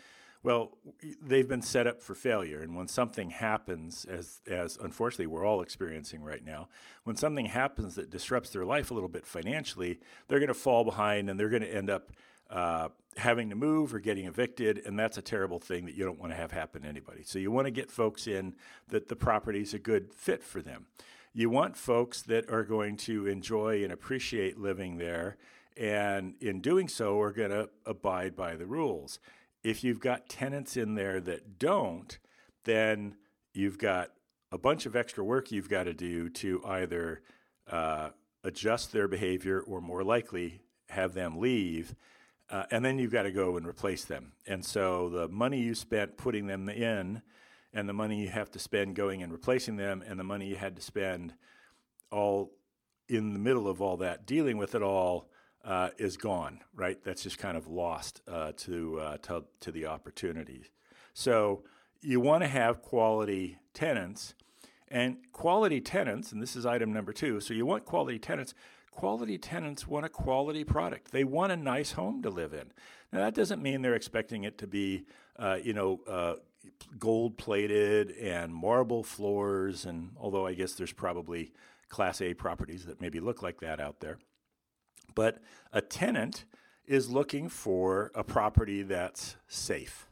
Well, 0.44 0.78
they've 1.22 1.48
been 1.48 1.64
set 1.64 1.88
up 1.88 2.02
for 2.02 2.14
failure, 2.14 2.62
and 2.62 2.76
when 2.76 2.88
something 2.88 3.32
happens, 3.32 4.06
as 4.06 4.42
as 4.46 4.78
unfortunately 4.78 5.26
we're 5.26 5.44
all 5.44 5.62
experiencing 5.62 6.22
right 6.22 6.46
now, 6.46 6.68
when 7.04 7.16
something 7.16 7.48
happens 7.48 7.96
that 7.96 8.12
disrupts 8.12 8.52
their 8.52 8.66
life 8.66 8.92
a 8.92 8.94
little 8.94 9.10
bit 9.10 9.26
financially, 9.26 10.00
they're 10.28 10.38
going 10.38 10.48
to 10.48 10.54
fall 10.54 10.84
behind, 10.84 11.30
and 11.30 11.40
they're 11.40 11.50
going 11.50 11.64
to 11.64 11.76
end 11.76 11.90
up 11.90 12.12
uh, 12.52 12.90
having 13.18 13.50
to 13.50 13.56
move 13.56 13.94
or 13.94 14.00
getting 14.00 14.26
evicted, 14.26 14.82
and 14.86 15.00
that's 15.00 15.18
a 15.18 15.22
terrible 15.22 15.60
thing 15.60 15.86
that 15.86 15.96
you 15.96 16.04
don't 16.04 16.20
want 16.20 16.32
to 16.32 16.38
have 16.38 16.52
happen 16.52 16.82
to 16.82 16.88
anybody. 16.88 17.24
So 17.24 17.40
you 17.40 17.50
want 17.50 17.66
to 17.66 17.72
get 17.72 17.90
folks 17.90 18.28
in 18.28 18.56
that 18.90 19.08
the 19.08 19.16
property 19.16 19.62
is 19.62 19.74
a 19.74 19.80
good 19.80 20.14
fit 20.14 20.44
for 20.44 20.62
them. 20.62 20.88
You 21.34 21.50
want 21.50 21.78
folks 21.78 22.22
that 22.24 22.50
are 22.50 22.64
going 22.64 22.98
to 22.98 23.28
enjoy 23.28 23.84
and 23.84 23.92
appreciate 23.92 24.60
living 24.60 24.98
there, 24.98 25.38
and 25.78 26.36
in 26.42 26.62
doing 26.62 26.88
so, 26.88 27.20
are 27.20 27.32
going 27.32 27.52
to 27.52 27.70
abide 27.86 28.36
by 28.36 28.56
the 28.56 28.66
rules. 28.66 29.20
If 29.64 29.84
you've 29.84 30.00
got 30.00 30.30
tenants 30.30 30.78
in 30.78 30.96
there 30.96 31.20
that 31.22 31.58
don't, 31.58 32.18
then 32.66 33.16
you've 33.54 33.78
got 33.78 34.12
a 34.52 34.58
bunch 34.58 34.86
of 34.86 34.96
extra 34.96 35.24
work 35.24 35.52
you've 35.52 35.70
got 35.70 35.84
to 35.84 35.94
do 35.94 36.30
to 36.30 36.62
either 36.66 37.22
uh, 37.70 38.10
adjust 38.44 38.92
their 38.92 39.08
behavior 39.08 39.60
or 39.60 39.82
more 39.82 40.04
likely 40.04 40.62
have 40.90 41.14
them 41.14 41.40
leave 41.40 41.96
uh, 42.50 42.64
and 42.72 42.84
then 42.86 43.00
you've 43.00 43.12
got 43.12 43.24
to 43.24 43.32
go 43.32 43.58
and 43.58 43.68
replace 43.68 44.06
them. 44.06 44.34
And 44.46 44.64
so 44.64 45.10
the 45.10 45.28
money 45.28 45.60
you 45.60 45.76
spent 45.76 46.18
putting 46.18 46.48
them 46.48 46.70
in, 46.70 47.22
and 47.74 47.90
the 47.90 47.94
money 47.94 48.22
you 48.22 48.30
have 48.30 48.52
to 48.52 48.60
spend 48.60 48.96
going 48.96 49.24
and 49.24 49.32
replacing 49.32 49.76
them, 49.78 50.04
and 50.08 50.20
the 50.20 50.24
money 50.24 50.48
you 50.48 50.56
had 50.56 50.76
to 50.76 50.82
spend 50.82 51.34
all 52.12 52.52
in 53.08 53.34
the 53.34 53.40
middle 53.40 53.68
of 53.68 53.82
all 53.82 53.98
that, 53.98 54.26
dealing 54.26 54.58
with 54.58 54.76
it 54.76 54.82
all, 54.82 55.30
uh, 55.64 55.90
is 55.98 56.18
gone. 56.18 56.62
Right? 56.74 57.04
That's 57.04 57.24
just 57.24 57.38
kind 57.38 57.58
of 57.58 57.68
lost 57.68 58.22
uh, 58.28 58.52
to, 58.58 59.00
uh, 59.00 59.18
to 59.24 59.46
to 59.62 59.72
the 59.72 59.88
opportunities. 59.88 60.70
So 61.14 61.64
you 62.02 62.20
want 62.20 62.44
to 62.44 62.48
have 62.48 62.82
quality 62.82 63.58
tenants. 63.74 64.36
And 64.90 65.18
quality 65.32 65.82
tenants, 65.82 66.32
and 66.32 66.42
this 66.42 66.56
is 66.56 66.66
item 66.66 66.94
number 66.94 67.12
two. 67.12 67.40
So 67.40 67.54
you 67.54 67.66
want 67.66 67.86
quality 67.86 68.20
tenants 68.20 68.54
quality 68.96 69.38
tenants 69.38 69.86
want 69.86 70.06
a 70.06 70.10
quality 70.10 70.64
product. 70.64 71.12
They 71.12 71.26
want 71.26 71.52
a 71.52 71.58
nice 71.58 71.92
home 71.92 72.24
to 72.24 72.30
live 72.30 72.54
in. 72.54 72.72
Now 73.12 73.20
that 73.20 73.36
doesn't 73.36 73.62
mean 73.62 73.82
they're 73.82 73.94
expecting 73.94 74.46
it 74.46 74.58
to 74.60 74.68
be, 74.68 75.06
uh, 75.38 75.58
you 75.62 75.74
know, 75.74 76.00
uh, 76.08 76.36
gold 76.98 77.38
plated 77.38 78.12
and 78.12 78.54
marble 78.54 79.04
floors. 79.04 79.86
And 79.86 80.12
although 80.18 80.48
I 80.48 80.54
guess 80.54 80.74
there's 80.74 80.94
probably 80.94 81.52
Class 81.90 82.22
A 82.22 82.34
properties 82.34 82.86
that 82.86 83.00
maybe 83.00 83.20
look 83.20 83.44
like 83.44 83.60
that 83.60 83.80
out 83.80 84.00
there, 84.00 84.18
but 85.14 85.40
a 85.72 85.82
tenant 85.82 86.46
is 86.88 87.10
looking 87.10 87.50
for 87.50 88.12
a 88.16 88.24
property 88.24 88.82
that's 88.82 89.36
safe. 89.48 90.08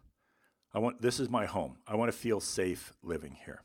I 0.74 0.80
want 0.80 1.02
this 1.02 1.20
is 1.20 1.30
my 1.30 1.46
home. 1.46 1.78
I 1.88 1.96
want 1.96 2.12
to 2.12 2.18
feel 2.18 2.40
safe 2.40 2.94
living 3.02 3.38
here. 3.46 3.62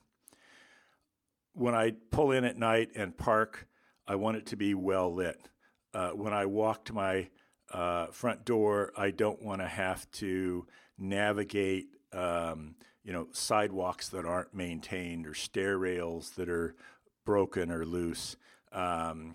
When 1.58 1.74
I 1.74 1.92
pull 2.10 2.30
in 2.30 2.44
at 2.44 2.56
night 2.56 2.90
and 2.94 3.16
park 3.16 3.68
I 4.08 4.14
want 4.14 4.38
it 4.38 4.46
to 4.46 4.56
be 4.56 4.72
well 4.74 5.14
lit. 5.14 5.38
Uh, 5.92 6.10
when 6.10 6.32
I 6.32 6.46
walk 6.46 6.86
to 6.86 6.94
my 6.94 7.28
uh, 7.70 8.06
front 8.06 8.46
door, 8.46 8.92
I 8.96 9.10
don't 9.10 9.42
want 9.42 9.60
to 9.60 9.68
have 9.68 10.10
to 10.12 10.66
navigate, 10.96 11.88
um, 12.14 12.76
you 13.04 13.12
know, 13.12 13.28
sidewalks 13.32 14.08
that 14.08 14.24
aren't 14.24 14.54
maintained 14.54 15.26
or 15.26 15.34
stair 15.34 15.76
rails 15.76 16.30
that 16.36 16.48
are 16.48 16.74
broken 17.26 17.70
or 17.70 17.84
loose. 17.84 18.36
Um, 18.72 19.34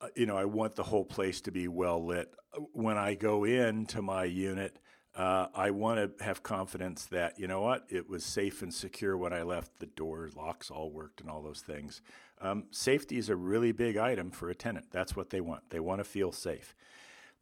uh, 0.00 0.06
you 0.14 0.26
know, 0.26 0.36
I 0.36 0.44
want 0.44 0.76
the 0.76 0.84
whole 0.84 1.04
place 1.04 1.40
to 1.42 1.50
be 1.50 1.66
well 1.66 2.06
lit. 2.06 2.32
When 2.72 2.96
I 2.96 3.14
go 3.14 3.44
into 3.44 4.02
my 4.02 4.24
unit, 4.24 4.76
uh, 5.14 5.48
I 5.54 5.70
want 5.70 6.18
to 6.18 6.24
have 6.24 6.42
confidence 6.42 7.06
that, 7.06 7.38
you 7.38 7.48
know 7.48 7.60
what, 7.60 7.84
it 7.88 8.08
was 8.08 8.24
safe 8.24 8.62
and 8.62 8.72
secure 8.72 9.16
when 9.16 9.32
I 9.32 9.42
left. 9.42 9.78
The 9.80 9.86
door 9.86 10.30
locks 10.36 10.70
all 10.70 10.90
worked 10.90 11.20
and 11.20 11.28
all 11.28 11.42
those 11.42 11.60
things. 11.60 12.00
Um, 12.40 12.64
safety 12.70 13.18
is 13.18 13.28
a 13.28 13.36
really 13.36 13.72
big 13.72 13.96
item 13.96 14.30
for 14.30 14.48
a 14.50 14.54
tenant. 14.54 14.86
That's 14.90 15.16
what 15.16 15.30
they 15.30 15.40
want. 15.40 15.70
They 15.70 15.80
want 15.80 15.98
to 16.00 16.04
feel 16.04 16.32
safe. 16.32 16.74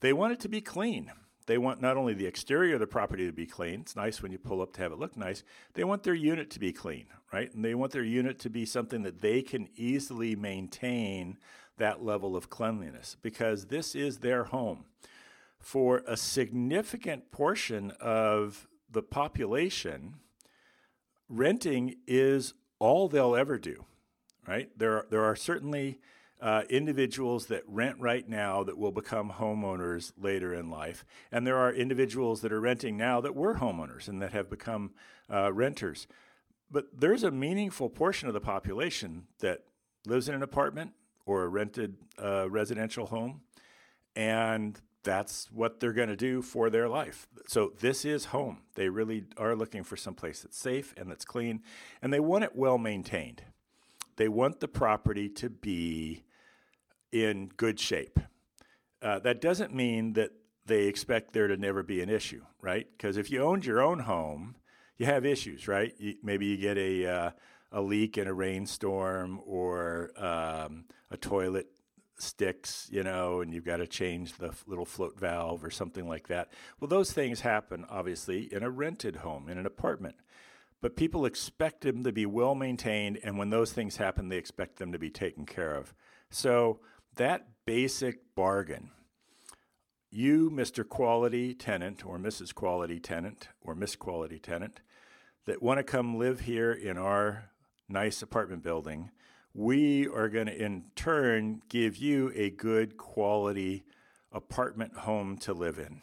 They 0.00 0.12
want 0.12 0.32
it 0.32 0.40
to 0.40 0.48
be 0.48 0.60
clean. 0.60 1.12
They 1.46 1.58
want 1.58 1.80
not 1.80 1.96
only 1.96 2.14
the 2.14 2.26
exterior 2.26 2.74
of 2.74 2.80
the 2.80 2.86
property 2.86 3.26
to 3.26 3.32
be 3.32 3.46
clean, 3.46 3.80
it's 3.80 3.96
nice 3.96 4.22
when 4.22 4.32
you 4.32 4.38
pull 4.38 4.60
up 4.60 4.72
to 4.74 4.82
have 4.82 4.92
it 4.92 4.98
look 4.98 5.16
nice, 5.16 5.44
they 5.74 5.84
want 5.84 6.02
their 6.02 6.14
unit 6.14 6.50
to 6.50 6.58
be 6.60 6.72
clean, 6.72 7.06
right? 7.32 7.52
And 7.54 7.64
they 7.64 7.74
want 7.74 7.92
their 7.92 8.02
unit 8.02 8.38
to 8.40 8.50
be 8.50 8.66
something 8.66 9.02
that 9.02 9.20
they 9.20 9.40
can 9.42 9.68
easily 9.74 10.36
maintain 10.36 11.38
that 11.78 12.04
level 12.04 12.36
of 12.36 12.50
cleanliness 12.50 13.16
because 13.22 13.66
this 13.66 13.94
is 13.94 14.18
their 14.18 14.44
home 14.44 14.84
for 15.58 16.02
a 16.06 16.16
significant 16.16 17.30
portion 17.30 17.92
of 18.00 18.68
the 18.90 19.02
population, 19.02 20.14
renting 21.28 21.96
is 22.06 22.54
all 22.78 23.08
they'll 23.08 23.36
ever 23.36 23.58
do, 23.58 23.84
right? 24.46 24.70
There 24.76 24.98
are, 24.98 25.06
there 25.10 25.24
are 25.24 25.36
certainly 25.36 25.98
uh, 26.40 26.62
individuals 26.70 27.46
that 27.46 27.62
rent 27.66 27.96
right 27.98 28.28
now 28.28 28.62
that 28.62 28.78
will 28.78 28.92
become 28.92 29.32
homeowners 29.32 30.12
later 30.16 30.54
in 30.54 30.70
life. 30.70 31.04
And 31.32 31.46
there 31.46 31.56
are 31.56 31.72
individuals 31.72 32.40
that 32.42 32.52
are 32.52 32.60
renting 32.60 32.96
now 32.96 33.20
that 33.20 33.34
were 33.34 33.56
homeowners 33.56 34.08
and 34.08 34.22
that 34.22 34.32
have 34.32 34.48
become 34.48 34.92
uh, 35.32 35.52
renters. 35.52 36.06
But 36.70 36.86
there's 36.96 37.24
a 37.24 37.30
meaningful 37.30 37.90
portion 37.90 38.28
of 38.28 38.34
the 38.34 38.40
population 38.40 39.26
that 39.40 39.64
lives 40.06 40.28
in 40.28 40.34
an 40.34 40.42
apartment 40.42 40.92
or 41.26 41.42
a 41.42 41.48
rented 41.48 41.96
uh, 42.22 42.48
residential 42.48 43.06
home. 43.06 43.40
And 44.14 44.80
that's 45.08 45.48
what 45.50 45.80
they're 45.80 45.94
going 45.94 46.10
to 46.10 46.16
do 46.16 46.42
for 46.42 46.68
their 46.68 46.86
life. 46.86 47.26
So 47.46 47.72
this 47.80 48.04
is 48.04 48.26
home. 48.26 48.58
They 48.74 48.90
really 48.90 49.24
are 49.38 49.56
looking 49.56 49.82
for 49.82 49.96
some 49.96 50.14
place 50.14 50.42
that's 50.42 50.58
safe 50.58 50.92
and 50.98 51.10
that's 51.10 51.24
clean, 51.24 51.62
and 52.02 52.12
they 52.12 52.20
want 52.20 52.44
it 52.44 52.54
well 52.54 52.76
maintained. 52.76 53.42
They 54.16 54.28
want 54.28 54.60
the 54.60 54.68
property 54.68 55.30
to 55.30 55.48
be 55.48 56.24
in 57.10 57.50
good 57.56 57.80
shape. 57.80 58.18
Uh, 59.00 59.18
that 59.20 59.40
doesn't 59.40 59.74
mean 59.74 60.12
that 60.12 60.32
they 60.66 60.84
expect 60.84 61.32
there 61.32 61.48
to 61.48 61.56
never 61.56 61.82
be 61.82 62.02
an 62.02 62.10
issue, 62.10 62.42
right? 62.60 62.86
Because 62.90 63.16
if 63.16 63.30
you 63.30 63.42
owned 63.42 63.64
your 63.64 63.80
own 63.80 64.00
home, 64.00 64.56
you 64.98 65.06
have 65.06 65.24
issues, 65.24 65.66
right? 65.66 65.94
You, 65.98 66.16
maybe 66.22 66.44
you 66.44 66.58
get 66.58 66.76
a 66.76 67.06
uh, 67.06 67.30
a 67.72 67.80
leak 67.80 68.18
in 68.18 68.26
a 68.26 68.34
rainstorm 68.34 69.40
or 69.46 70.10
um, 70.16 70.84
a 71.10 71.16
toilet 71.16 71.68
sticks, 72.18 72.88
you 72.90 73.02
know, 73.02 73.40
and 73.40 73.52
you've 73.52 73.64
got 73.64 73.78
to 73.78 73.86
change 73.86 74.34
the 74.34 74.52
little 74.66 74.84
float 74.84 75.18
valve 75.18 75.64
or 75.64 75.70
something 75.70 76.08
like 76.08 76.28
that. 76.28 76.52
Well, 76.80 76.88
those 76.88 77.12
things 77.12 77.40
happen, 77.40 77.84
obviously, 77.88 78.52
in 78.52 78.62
a 78.62 78.70
rented 78.70 79.16
home, 79.16 79.48
in 79.48 79.58
an 79.58 79.66
apartment. 79.66 80.16
But 80.80 80.96
people 80.96 81.24
expect 81.24 81.80
them 81.80 82.04
to 82.04 82.12
be 82.12 82.26
well 82.26 82.54
maintained, 82.54 83.18
and 83.22 83.36
when 83.36 83.50
those 83.50 83.72
things 83.72 83.96
happen, 83.96 84.28
they 84.28 84.36
expect 84.36 84.76
them 84.76 84.92
to 84.92 84.98
be 84.98 85.10
taken 85.10 85.44
care 85.44 85.74
of. 85.74 85.94
So, 86.30 86.80
that 87.16 87.48
basic 87.64 88.34
bargain, 88.36 88.90
you, 90.10 90.50
Mr. 90.50 90.88
Quality 90.88 91.52
Tenant, 91.54 92.06
or 92.06 92.18
Mrs. 92.18 92.54
Quality 92.54 93.00
Tenant, 93.00 93.48
or 93.60 93.74
Miss 93.74 93.96
Quality 93.96 94.38
Tenant, 94.38 94.80
that 95.46 95.62
want 95.62 95.78
to 95.78 95.84
come 95.84 96.18
live 96.18 96.40
here 96.40 96.72
in 96.72 96.96
our 96.96 97.50
nice 97.88 98.22
apartment 98.22 98.62
building, 98.62 99.10
we 99.58 100.06
are 100.06 100.28
going 100.28 100.46
to 100.46 100.56
in 100.56 100.84
turn 100.94 101.60
give 101.68 101.96
you 101.96 102.30
a 102.36 102.48
good 102.48 102.96
quality 102.96 103.82
apartment 104.30 104.96
home 104.98 105.36
to 105.36 105.52
live 105.52 105.80
in. 105.80 106.00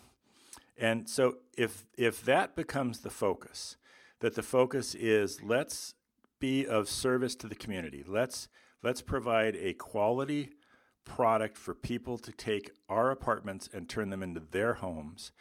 And 0.77 1.07
so 1.09 1.37
if 1.57 1.85
if 1.97 2.21
that 2.25 2.57
becomes 2.57 2.99
the 2.99 3.09
focus, 3.09 3.77
that 4.19 4.35
the 4.35 4.43
focus 4.43 4.93
is 4.93 5.41
let's 5.41 5.93
be 6.37 6.67
of 6.67 6.89
service 6.89 7.33
to 7.35 7.47
the 7.47 7.55
community. 7.55 8.03
Let's 8.05 8.49
let's 8.83 9.01
provide 9.01 9.55
a 9.55 9.73
quality 9.73 10.49
product 11.05 11.57
for 11.57 11.73
people 11.73 12.17
to 12.17 12.33
take 12.33 12.71
our 12.89 13.09
apartments 13.09 13.69
and 13.73 13.87
turn 13.87 14.09
them 14.09 14.21
into 14.21 14.41
their 14.41 14.73
homes. 14.73 15.31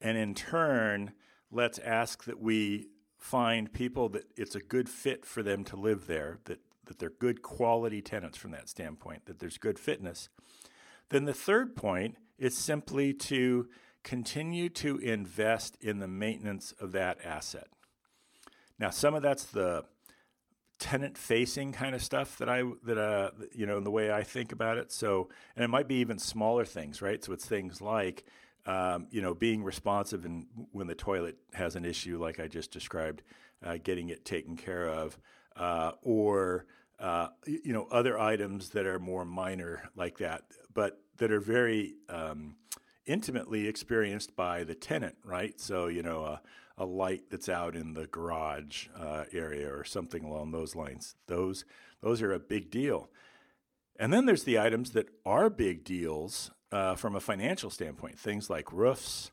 And 0.00 0.18
in 0.18 0.34
turn, 0.34 1.12
let's 1.52 1.78
ask 1.78 2.24
that 2.24 2.40
we 2.40 2.88
find 3.16 3.72
people 3.72 4.08
that 4.08 4.24
it's 4.36 4.56
a 4.56 4.60
good 4.60 4.88
fit 4.88 5.24
for 5.24 5.44
them 5.44 5.62
to 5.64 5.76
live 5.76 6.08
there, 6.08 6.38
that 6.46 6.58
that 6.90 6.98
they're 6.98 7.08
good 7.08 7.40
quality 7.40 8.02
tenants 8.02 8.36
from 8.36 8.50
that 8.50 8.68
standpoint, 8.68 9.26
that 9.26 9.38
there's 9.38 9.58
good 9.58 9.78
fitness. 9.78 10.28
Then 11.10 11.24
the 11.24 11.32
third 11.32 11.76
point 11.76 12.16
is 12.36 12.56
simply 12.56 13.14
to 13.14 13.68
continue 14.02 14.68
to 14.70 14.98
invest 14.98 15.76
in 15.80 16.00
the 16.00 16.08
maintenance 16.08 16.74
of 16.80 16.90
that 16.90 17.24
asset. 17.24 17.68
Now, 18.76 18.90
some 18.90 19.14
of 19.14 19.22
that's 19.22 19.44
the 19.44 19.84
tenant 20.80 21.16
facing 21.16 21.70
kind 21.72 21.94
of 21.94 22.02
stuff 22.02 22.38
that 22.38 22.48
I 22.48 22.62
that 22.84 22.96
uh 22.98 23.30
you 23.52 23.66
know 23.66 23.76
in 23.76 23.84
the 23.84 23.90
way 23.90 24.10
I 24.10 24.24
think 24.24 24.50
about 24.50 24.78
it. 24.78 24.90
So, 24.90 25.28
and 25.54 25.64
it 25.64 25.68
might 25.68 25.86
be 25.86 25.96
even 25.96 26.18
smaller 26.18 26.64
things, 26.64 27.00
right? 27.00 27.22
So 27.22 27.32
it's 27.32 27.46
things 27.46 27.80
like 27.80 28.24
um, 28.66 29.06
you 29.12 29.22
know 29.22 29.32
being 29.32 29.62
responsive 29.62 30.24
and 30.24 30.46
when 30.72 30.88
the 30.88 30.96
toilet 30.96 31.36
has 31.52 31.76
an 31.76 31.84
issue, 31.84 32.18
like 32.18 32.40
I 32.40 32.48
just 32.48 32.72
described, 32.72 33.22
uh, 33.64 33.76
getting 33.80 34.08
it 34.08 34.24
taken 34.24 34.56
care 34.56 34.88
of, 34.88 35.18
uh, 35.54 35.92
or 36.02 36.66
uh, 37.00 37.28
you 37.46 37.72
know, 37.72 37.86
other 37.90 38.18
items 38.18 38.70
that 38.70 38.86
are 38.86 38.98
more 38.98 39.24
minor 39.24 39.90
like 39.96 40.18
that, 40.18 40.42
but 40.72 41.00
that 41.16 41.32
are 41.32 41.40
very 41.40 41.94
um, 42.08 42.56
intimately 43.06 43.66
experienced 43.66 44.36
by 44.36 44.64
the 44.64 44.74
tenant, 44.74 45.16
right? 45.24 45.58
So, 45.58 45.86
you 45.86 46.02
know, 46.02 46.24
a, 46.24 46.40
a 46.76 46.84
light 46.84 47.24
that's 47.30 47.48
out 47.48 47.74
in 47.74 47.94
the 47.94 48.06
garage 48.06 48.88
uh, 48.98 49.24
area 49.32 49.72
or 49.72 49.84
something 49.84 50.24
along 50.24 50.52
those 50.52 50.76
lines. 50.76 51.14
Those 51.26 51.64
those 52.02 52.22
are 52.22 52.32
a 52.32 52.38
big 52.38 52.70
deal. 52.70 53.10
And 53.98 54.12
then 54.12 54.24
there's 54.24 54.44
the 54.44 54.58
items 54.58 54.92
that 54.92 55.10
are 55.26 55.50
big 55.50 55.84
deals 55.84 56.50
uh, 56.72 56.94
from 56.94 57.14
a 57.14 57.20
financial 57.20 57.68
standpoint, 57.68 58.18
things 58.18 58.48
like 58.48 58.72
roofs 58.72 59.30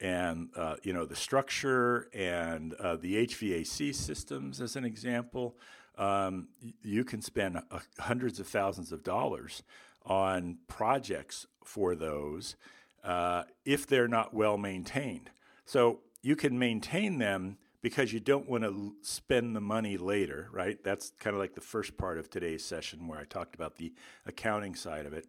and 0.00 0.48
uh, 0.56 0.76
you 0.82 0.92
know 0.92 1.04
the 1.04 1.16
structure 1.16 2.08
and 2.14 2.74
uh, 2.74 2.96
the 2.96 3.26
HVAC 3.26 3.94
systems, 3.94 4.60
as 4.60 4.76
an 4.76 4.84
example. 4.84 5.56
Um, 5.98 6.48
you 6.82 7.04
can 7.04 7.20
spend 7.20 7.58
uh, 7.58 7.80
hundreds 7.98 8.40
of 8.40 8.46
thousands 8.46 8.92
of 8.92 9.02
dollars 9.02 9.62
on 10.06 10.58
projects 10.68 11.46
for 11.64 11.94
those 11.94 12.56
uh, 13.04 13.42
if 13.64 13.86
they're 13.86 14.08
not 14.08 14.32
well 14.32 14.56
maintained. 14.56 15.30
So 15.64 16.00
you 16.22 16.36
can 16.36 16.58
maintain 16.58 17.18
them 17.18 17.58
because 17.80 18.12
you 18.12 18.20
don't 18.20 18.48
want 18.48 18.64
to 18.64 18.94
spend 19.02 19.54
the 19.54 19.60
money 19.60 19.96
later, 19.96 20.48
right? 20.52 20.82
That's 20.82 21.12
kind 21.18 21.34
of 21.34 21.40
like 21.40 21.54
the 21.54 21.60
first 21.60 21.96
part 21.96 22.18
of 22.18 22.28
today's 22.28 22.64
session 22.64 23.06
where 23.06 23.18
I 23.18 23.24
talked 23.24 23.54
about 23.54 23.76
the 23.76 23.92
accounting 24.26 24.74
side 24.74 25.06
of 25.06 25.12
it. 25.12 25.26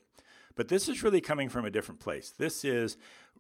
But 0.56 0.68
this 0.68 0.90
is 0.90 1.04
really 1.04 1.22
coming 1.22 1.50
from 1.50 1.66
a 1.66 1.70
different 1.70 2.00
place. 2.00 2.34
This 2.38 2.66
is 2.66 2.98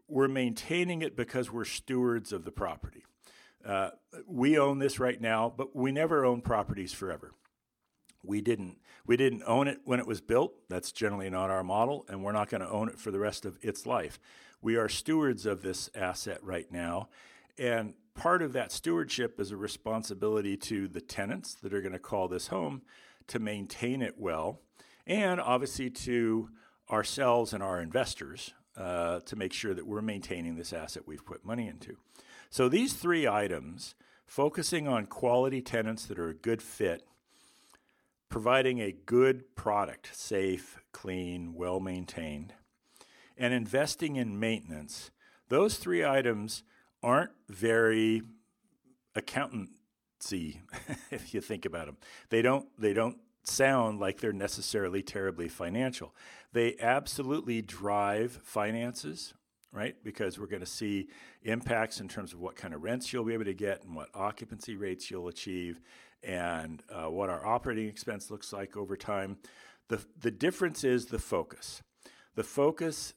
we're 0.08 0.28
maintaining 0.28 1.02
it 1.02 1.16
because 1.16 1.52
we're 1.52 1.66
stewards 1.66 2.32
of 2.32 2.46
the 2.46 2.52
property. 2.52 3.04
Uh, 3.66 3.90
we 4.26 4.58
own 4.58 4.80
this 4.80 5.00
right 5.00 5.20
now, 5.20 5.54
but 5.56 5.76
we 5.76 5.92
never 5.92 6.26
own 6.26 6.42
properties 6.42 6.94
forever. 6.94 7.34
We 8.24 8.42
didn't 8.42 8.78
we 9.06 9.18
didn't 9.18 9.44
own 9.48 9.68
it 9.68 9.80
when 9.86 10.00
it 10.00 10.06
was 10.06 10.22
built. 10.22 10.54
That's 10.70 10.92
generally 10.92 11.30
not 11.30 11.50
our 11.50 11.64
model, 11.64 12.06
and 12.10 12.24
we're 12.24 12.32
not 12.32 12.50
going 12.50 12.62
to 12.62 12.70
own 12.70 12.90
it 12.90 13.00
for 13.00 13.12
the 13.12 13.20
rest 13.20 13.46
of 13.46 13.58
its 13.62 13.86
life. 13.86 14.20
We 14.62 14.76
are 14.76 14.90
stewards 14.90 15.46
of 15.46 15.62
this 15.62 15.90
asset 15.96 16.44
right 16.44 16.70
now, 16.72 17.10
and 17.58 17.94
part 18.14 18.42
of 18.42 18.54
that 18.54 18.72
stewardship 18.72 19.40
is 19.40 19.52
a 19.52 19.58
responsibility 19.58 20.58
to 20.58 20.88
the 20.88 21.02
tenants 21.02 21.56
that 21.56 21.74
are 21.74 21.82
going 21.82 21.94
to 21.94 22.00
call 22.00 22.28
this 22.28 22.48
home 22.48 22.82
to 23.28 23.40
maintain 23.40 24.02
it 24.02 24.16
well, 24.18 24.62
and 25.08 25.40
obviously 25.40 25.90
to 25.90 26.50
ourselves 26.92 27.54
and 27.54 27.64
our 27.64 27.82
investors 27.82 28.54
uh, 28.76 29.20
to 29.22 29.36
make 29.36 29.54
sure 29.54 29.74
that 29.74 29.88
we're 29.88 30.02
maintaining 30.02 30.56
this 30.56 30.74
asset 30.74 31.04
we've 31.06 31.26
put 31.26 31.46
money 31.46 31.68
into. 31.68 31.98
So 32.50 32.70
these 32.70 32.94
three 32.94 33.28
items, 33.28 33.96
focusing 34.26 34.88
on 34.88 35.06
quality 35.06 35.62
tenants 35.62 36.06
that 36.06 36.20
are 36.20 36.30
a 36.30 36.34
good 36.34 36.62
fit 36.62 37.04
providing 38.30 38.80
a 38.80 38.92
good 38.92 39.56
product, 39.56 40.16
safe, 40.16 40.78
clean, 40.92 41.54
well 41.56 41.80
maintained, 41.80 42.54
and 43.38 43.54
investing 43.54 44.16
in 44.16 44.40
maintenance, 44.40 45.12
those 45.50 45.78
three 45.78 46.06
items 46.06 46.64
aren't 47.02 47.32
very 47.50 48.22
accountancy 49.16 50.62
if 51.12 51.34
you 51.34 51.42
think 51.42 51.66
about 51.66 51.88
them. 51.88 51.98
They 52.30 52.42
don't 52.42 52.68
they 52.78 52.94
don't 52.94 53.18
sound 53.44 54.00
like 54.00 54.20
they're 54.20 54.32
necessarily 54.32 55.02
terribly 55.02 55.48
financial. 55.48 56.14
They 56.54 56.76
absolutely 56.80 57.62
drive 57.64 58.40
finances, 58.44 59.34
right? 59.72 59.96
Because 60.04 60.40
we're 60.40 60.48
going 60.48 60.62
to 60.62 60.66
see 60.66 61.08
impacts 61.44 62.00
in 62.00 62.08
terms 62.08 62.34
of 62.34 62.40
what 62.40 62.56
kind 62.56 62.74
of 62.74 62.84
rents 62.84 63.14
you'll 63.14 63.24
be 63.24 63.34
able 63.34 63.46
to 63.46 63.54
get 63.54 63.84
and 63.84 63.96
what 63.96 64.10
occupancy 64.14 64.76
rates 64.76 65.12
you'll 65.12 65.28
achieve 65.28 65.80
and 66.24 66.84
uh, 66.92 67.10
what 67.10 67.30
our 67.30 67.46
operating 67.46 67.88
expense 67.88 68.32
looks 68.32 68.52
like 68.52 68.76
over 68.76 68.98
time. 68.98 69.38
The, 69.88 70.04
the 70.20 70.32
difference 70.32 70.84
is 70.84 71.08
the 71.08 71.20
focus. 71.20 71.82
The 72.36 72.44
focus 72.44 73.14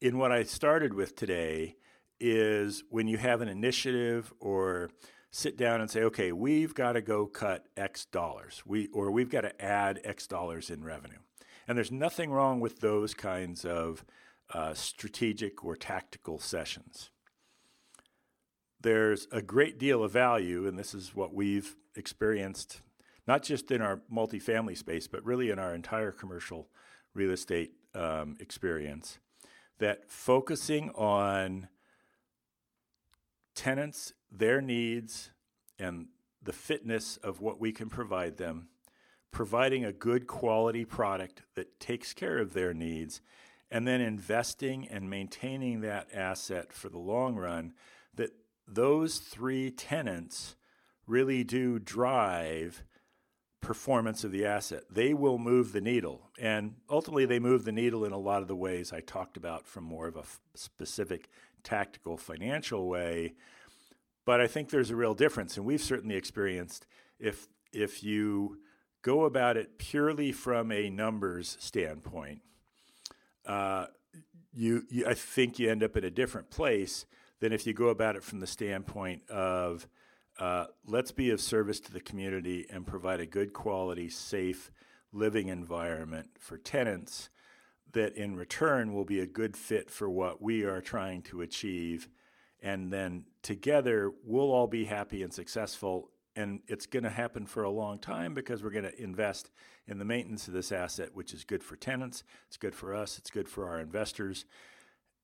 in 0.00 0.18
what 0.18 0.32
I 0.32 0.44
started 0.44 0.94
with 0.94 1.16
today 1.16 1.76
is 2.18 2.84
when 2.90 3.08
you 3.08 3.16
have 3.18 3.40
an 3.40 3.48
initiative 3.48 4.32
or 4.40 4.90
sit 5.30 5.56
down 5.56 5.80
and 5.80 5.90
say, 5.90 6.02
okay, 6.02 6.32
we've 6.32 6.74
got 6.74 6.92
to 6.92 7.00
go 7.00 7.26
cut 7.26 7.66
X 7.76 8.04
dollars, 8.06 8.62
we, 8.66 8.88
or 8.88 9.10
we've 9.10 9.30
got 9.30 9.42
to 9.42 9.62
add 9.62 10.00
X 10.04 10.26
dollars 10.26 10.70
in 10.70 10.84
revenue. 10.84 11.18
And 11.68 11.76
there's 11.76 11.92
nothing 11.92 12.30
wrong 12.30 12.60
with 12.60 12.80
those 12.80 13.14
kinds 13.14 13.64
of 13.64 14.04
uh, 14.52 14.74
strategic 14.74 15.64
or 15.64 15.76
tactical 15.76 16.38
sessions. 16.38 17.10
There's 18.80 19.28
a 19.30 19.42
great 19.42 19.78
deal 19.78 20.02
of 20.02 20.12
value, 20.12 20.66
and 20.66 20.78
this 20.78 20.94
is 20.94 21.14
what 21.14 21.34
we've 21.34 21.76
experienced 21.94 22.80
not 23.30 23.44
just 23.44 23.70
in 23.70 23.80
our 23.80 24.00
multifamily 24.12 24.76
space, 24.76 25.06
but 25.06 25.24
really 25.24 25.50
in 25.50 25.58
our 25.60 25.72
entire 25.72 26.10
commercial 26.10 26.68
real 27.14 27.30
estate 27.30 27.70
um, 27.94 28.36
experience, 28.40 29.20
that 29.78 30.10
focusing 30.10 30.90
on 30.90 31.68
tenants, 33.54 34.12
their 34.32 34.60
needs, 34.60 35.30
and 35.78 36.06
the 36.42 36.52
fitness 36.52 37.18
of 37.18 37.40
what 37.40 37.60
we 37.60 37.70
can 37.70 37.88
provide 37.88 38.36
them, 38.36 38.68
providing 39.30 39.84
a 39.84 39.92
good 39.92 40.26
quality 40.26 40.84
product 40.84 41.42
that 41.54 41.78
takes 41.78 42.12
care 42.12 42.38
of 42.38 42.52
their 42.52 42.74
needs, 42.74 43.20
and 43.70 43.86
then 43.86 44.00
investing 44.00 44.88
and 44.88 45.08
maintaining 45.08 45.80
that 45.80 46.08
asset 46.12 46.72
for 46.72 46.88
the 46.88 46.98
long 46.98 47.36
run, 47.36 47.72
that 48.14 48.30
those 48.66 49.18
three 49.18 49.70
tenants 49.70 50.56
really 51.06 51.44
do 51.44 51.78
drive 51.78 52.84
performance 53.60 54.24
of 54.24 54.32
the 54.32 54.44
asset. 54.44 54.84
They 54.90 55.12
will 55.12 55.38
move 55.38 55.72
the 55.72 55.80
needle. 55.80 56.30
And 56.38 56.76
ultimately, 56.88 57.26
they 57.26 57.38
move 57.38 57.64
the 57.64 57.72
needle 57.72 58.04
in 58.04 58.12
a 58.12 58.18
lot 58.18 58.42
of 58.42 58.48
the 58.48 58.56
ways 58.56 58.92
I 58.92 59.00
talked 59.00 59.36
about 59.36 59.66
from 59.66 59.84
more 59.84 60.06
of 60.06 60.16
a 60.16 60.20
f- 60.20 60.40
specific 60.54 61.28
tactical 61.62 62.16
financial 62.16 62.88
way. 62.88 63.34
But 64.24 64.40
I 64.40 64.46
think 64.46 64.70
there's 64.70 64.90
a 64.90 64.96
real 64.96 65.14
difference. 65.14 65.56
And 65.56 65.66
we've 65.66 65.82
certainly 65.82 66.16
experienced 66.16 66.86
if, 67.18 67.48
if 67.72 68.02
you 68.02 68.58
go 69.02 69.24
about 69.24 69.56
it 69.56 69.78
purely 69.78 70.32
from 70.32 70.72
a 70.72 70.88
numbers 70.88 71.56
standpoint, 71.60 72.40
uh, 73.50 73.86
you, 74.52 74.84
you, 74.88 75.06
I 75.06 75.14
think 75.14 75.58
you 75.58 75.68
end 75.68 75.82
up 75.82 75.96
at 75.96 76.04
a 76.04 76.10
different 76.10 76.50
place 76.50 77.04
than 77.40 77.52
if 77.52 77.66
you 77.66 77.72
go 77.72 77.88
about 77.88 78.14
it 78.14 78.22
from 78.22 78.38
the 78.38 78.46
standpoint 78.46 79.28
of 79.28 79.88
uh, 80.38 80.66
let's 80.86 81.10
be 81.10 81.30
of 81.30 81.40
service 81.40 81.80
to 81.80 81.92
the 81.92 82.00
community 82.00 82.66
and 82.70 82.86
provide 82.86 83.18
a 83.18 83.26
good 83.26 83.52
quality, 83.52 84.08
safe 84.08 84.70
living 85.12 85.48
environment 85.48 86.28
for 86.38 86.56
tenants 86.56 87.28
that 87.92 88.14
in 88.14 88.36
return 88.36 88.94
will 88.94 89.04
be 89.04 89.18
a 89.18 89.26
good 89.26 89.56
fit 89.56 89.90
for 89.90 90.08
what 90.08 90.40
we 90.40 90.62
are 90.62 90.80
trying 90.80 91.20
to 91.22 91.40
achieve. 91.40 92.08
And 92.62 92.92
then 92.92 93.24
together, 93.42 94.12
we'll 94.24 94.52
all 94.52 94.68
be 94.68 94.84
happy 94.84 95.24
and 95.24 95.32
successful. 95.32 96.12
And 96.36 96.60
it's 96.68 96.86
going 96.86 97.02
to 97.02 97.10
happen 97.10 97.46
for 97.46 97.64
a 97.64 97.70
long 97.70 97.98
time 97.98 98.34
because 98.34 98.62
we're 98.62 98.70
going 98.70 98.84
to 98.84 99.02
invest 99.02 99.50
in 99.86 99.98
the 99.98 100.04
maintenance 100.04 100.46
of 100.46 100.54
this 100.54 100.70
asset, 100.70 101.10
which 101.14 101.34
is 101.34 101.44
good 101.44 101.64
for 101.64 101.76
tenants, 101.76 102.22
it's 102.46 102.56
good 102.56 102.74
for 102.74 102.94
us, 102.94 103.18
it's 103.18 103.30
good 103.30 103.48
for 103.48 103.68
our 103.68 103.80
investors. 103.80 104.44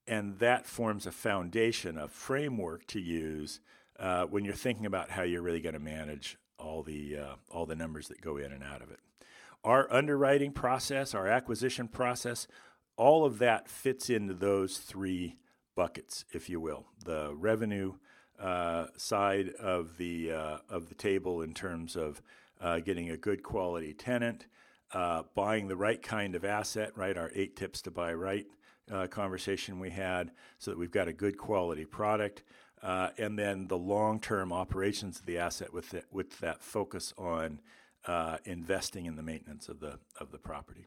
And 0.08 0.38
that 0.38 0.66
forms 0.66 1.06
a 1.06 1.12
foundation, 1.12 1.96
a 1.96 2.08
framework 2.08 2.86
to 2.88 3.00
use 3.00 3.60
uh, 3.98 4.24
when 4.24 4.44
you're 4.44 4.54
thinking 4.54 4.86
about 4.86 5.10
how 5.10 5.22
you're 5.22 5.42
really 5.42 5.60
going 5.60 5.74
to 5.74 5.80
manage 5.80 6.36
all 6.58 6.82
the 6.82 7.16
uh, 7.16 7.34
all 7.50 7.66
the 7.66 7.76
numbers 7.76 8.08
that 8.08 8.20
go 8.20 8.36
in 8.36 8.52
and 8.52 8.62
out 8.62 8.82
of 8.82 8.90
it. 8.90 8.98
Our 9.64 9.92
underwriting 9.92 10.52
process, 10.52 11.14
our 11.14 11.26
acquisition 11.26 11.88
process, 11.88 12.46
all 12.96 13.24
of 13.24 13.38
that 13.38 13.68
fits 13.68 14.10
into 14.10 14.34
those 14.34 14.78
three 14.78 15.36
buckets, 15.74 16.24
if 16.32 16.48
you 16.48 16.60
will. 16.60 16.86
The 17.04 17.34
revenue 17.34 17.94
uh, 18.40 18.86
side 18.96 19.50
of 19.60 19.96
the 19.96 20.32
uh, 20.32 20.58
of 20.68 20.88
the 20.88 20.94
table 20.94 21.42
in 21.42 21.54
terms 21.54 21.96
of 21.96 22.22
uh, 22.60 22.80
getting 22.80 23.10
a 23.10 23.16
good 23.16 23.42
quality 23.42 23.92
tenant, 23.92 24.46
uh, 24.92 25.22
buying 25.34 25.68
the 25.68 25.76
right 25.76 26.02
kind 26.02 26.34
of 26.34 26.44
asset, 26.44 26.92
right? 26.96 27.16
Our 27.16 27.30
eight 27.34 27.56
tips 27.56 27.82
to 27.82 27.90
buy 27.90 28.14
right 28.14 28.46
uh, 28.90 29.06
conversation 29.06 29.80
we 29.80 29.90
had, 29.90 30.30
so 30.58 30.70
that 30.70 30.78
we've 30.78 30.90
got 30.90 31.08
a 31.08 31.12
good 31.12 31.38
quality 31.38 31.84
product 31.84 32.42
and 33.18 33.38
then 33.38 33.66
the 33.66 33.78
long-term 33.78 34.52
operations 34.52 35.18
of 35.18 35.26
the 35.26 35.38
asset 35.38 35.72
with 35.72 35.90
the, 35.90 36.02
with 36.12 36.38
that 36.38 36.62
focus 36.62 37.12
on 37.18 37.60
investing 38.44 39.06
in 39.06 39.16
the 39.16 39.22
maintenance 39.22 39.68
of 39.68 39.80
the 39.80 39.98
of 40.20 40.30
the 40.30 40.38
property. 40.38 40.86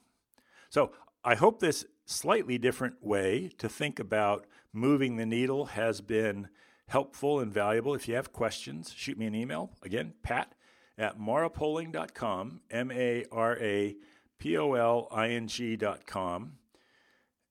So 0.70 0.92
I 1.24 1.36
hope 1.36 1.60
this 1.60 1.86
slightly 2.06 2.58
different 2.58 3.04
way 3.04 3.52
to 3.58 3.68
think 3.68 4.00
about 4.00 4.46
moving 4.72 5.18
the 5.18 5.26
needle 5.26 5.66
has 5.66 6.00
been 6.00 6.48
helpful 6.89 7.39
and 7.39 7.52
valuable. 7.52 7.95
If 7.95 8.08
you 8.08 8.15
have 8.15 8.34
questions, 8.34 8.93
shoot 8.95 9.17
me 9.17 9.25
an 9.25 9.34
email. 9.34 9.71
Again, 9.82 10.13
pat 10.21 10.54
at 10.97 11.17
marapoling.com, 11.17 12.62
M 12.69 12.91
A 12.91 13.25
R 13.32 13.58
A 13.60 13.95
P 14.38 14.58
O 14.58 14.73
L 14.73 15.08
I 15.12 15.30
N 15.30 15.47
G.com. 15.47 16.54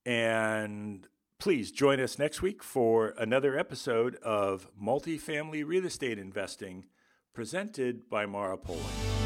And 0.06 1.08
Please 1.38 1.70
join 1.70 2.00
us 2.00 2.18
next 2.18 2.42
week 2.42 2.64
for 2.64 3.14
another 3.16 3.56
episode 3.56 4.16
of 4.16 4.66
Multifamily 4.76 5.64
Real 5.64 5.86
Estate 5.86 6.18
Investing 6.18 6.86
presented 7.32 8.10
by 8.10 8.26
Mara 8.26 8.58
Poling. 8.58 9.17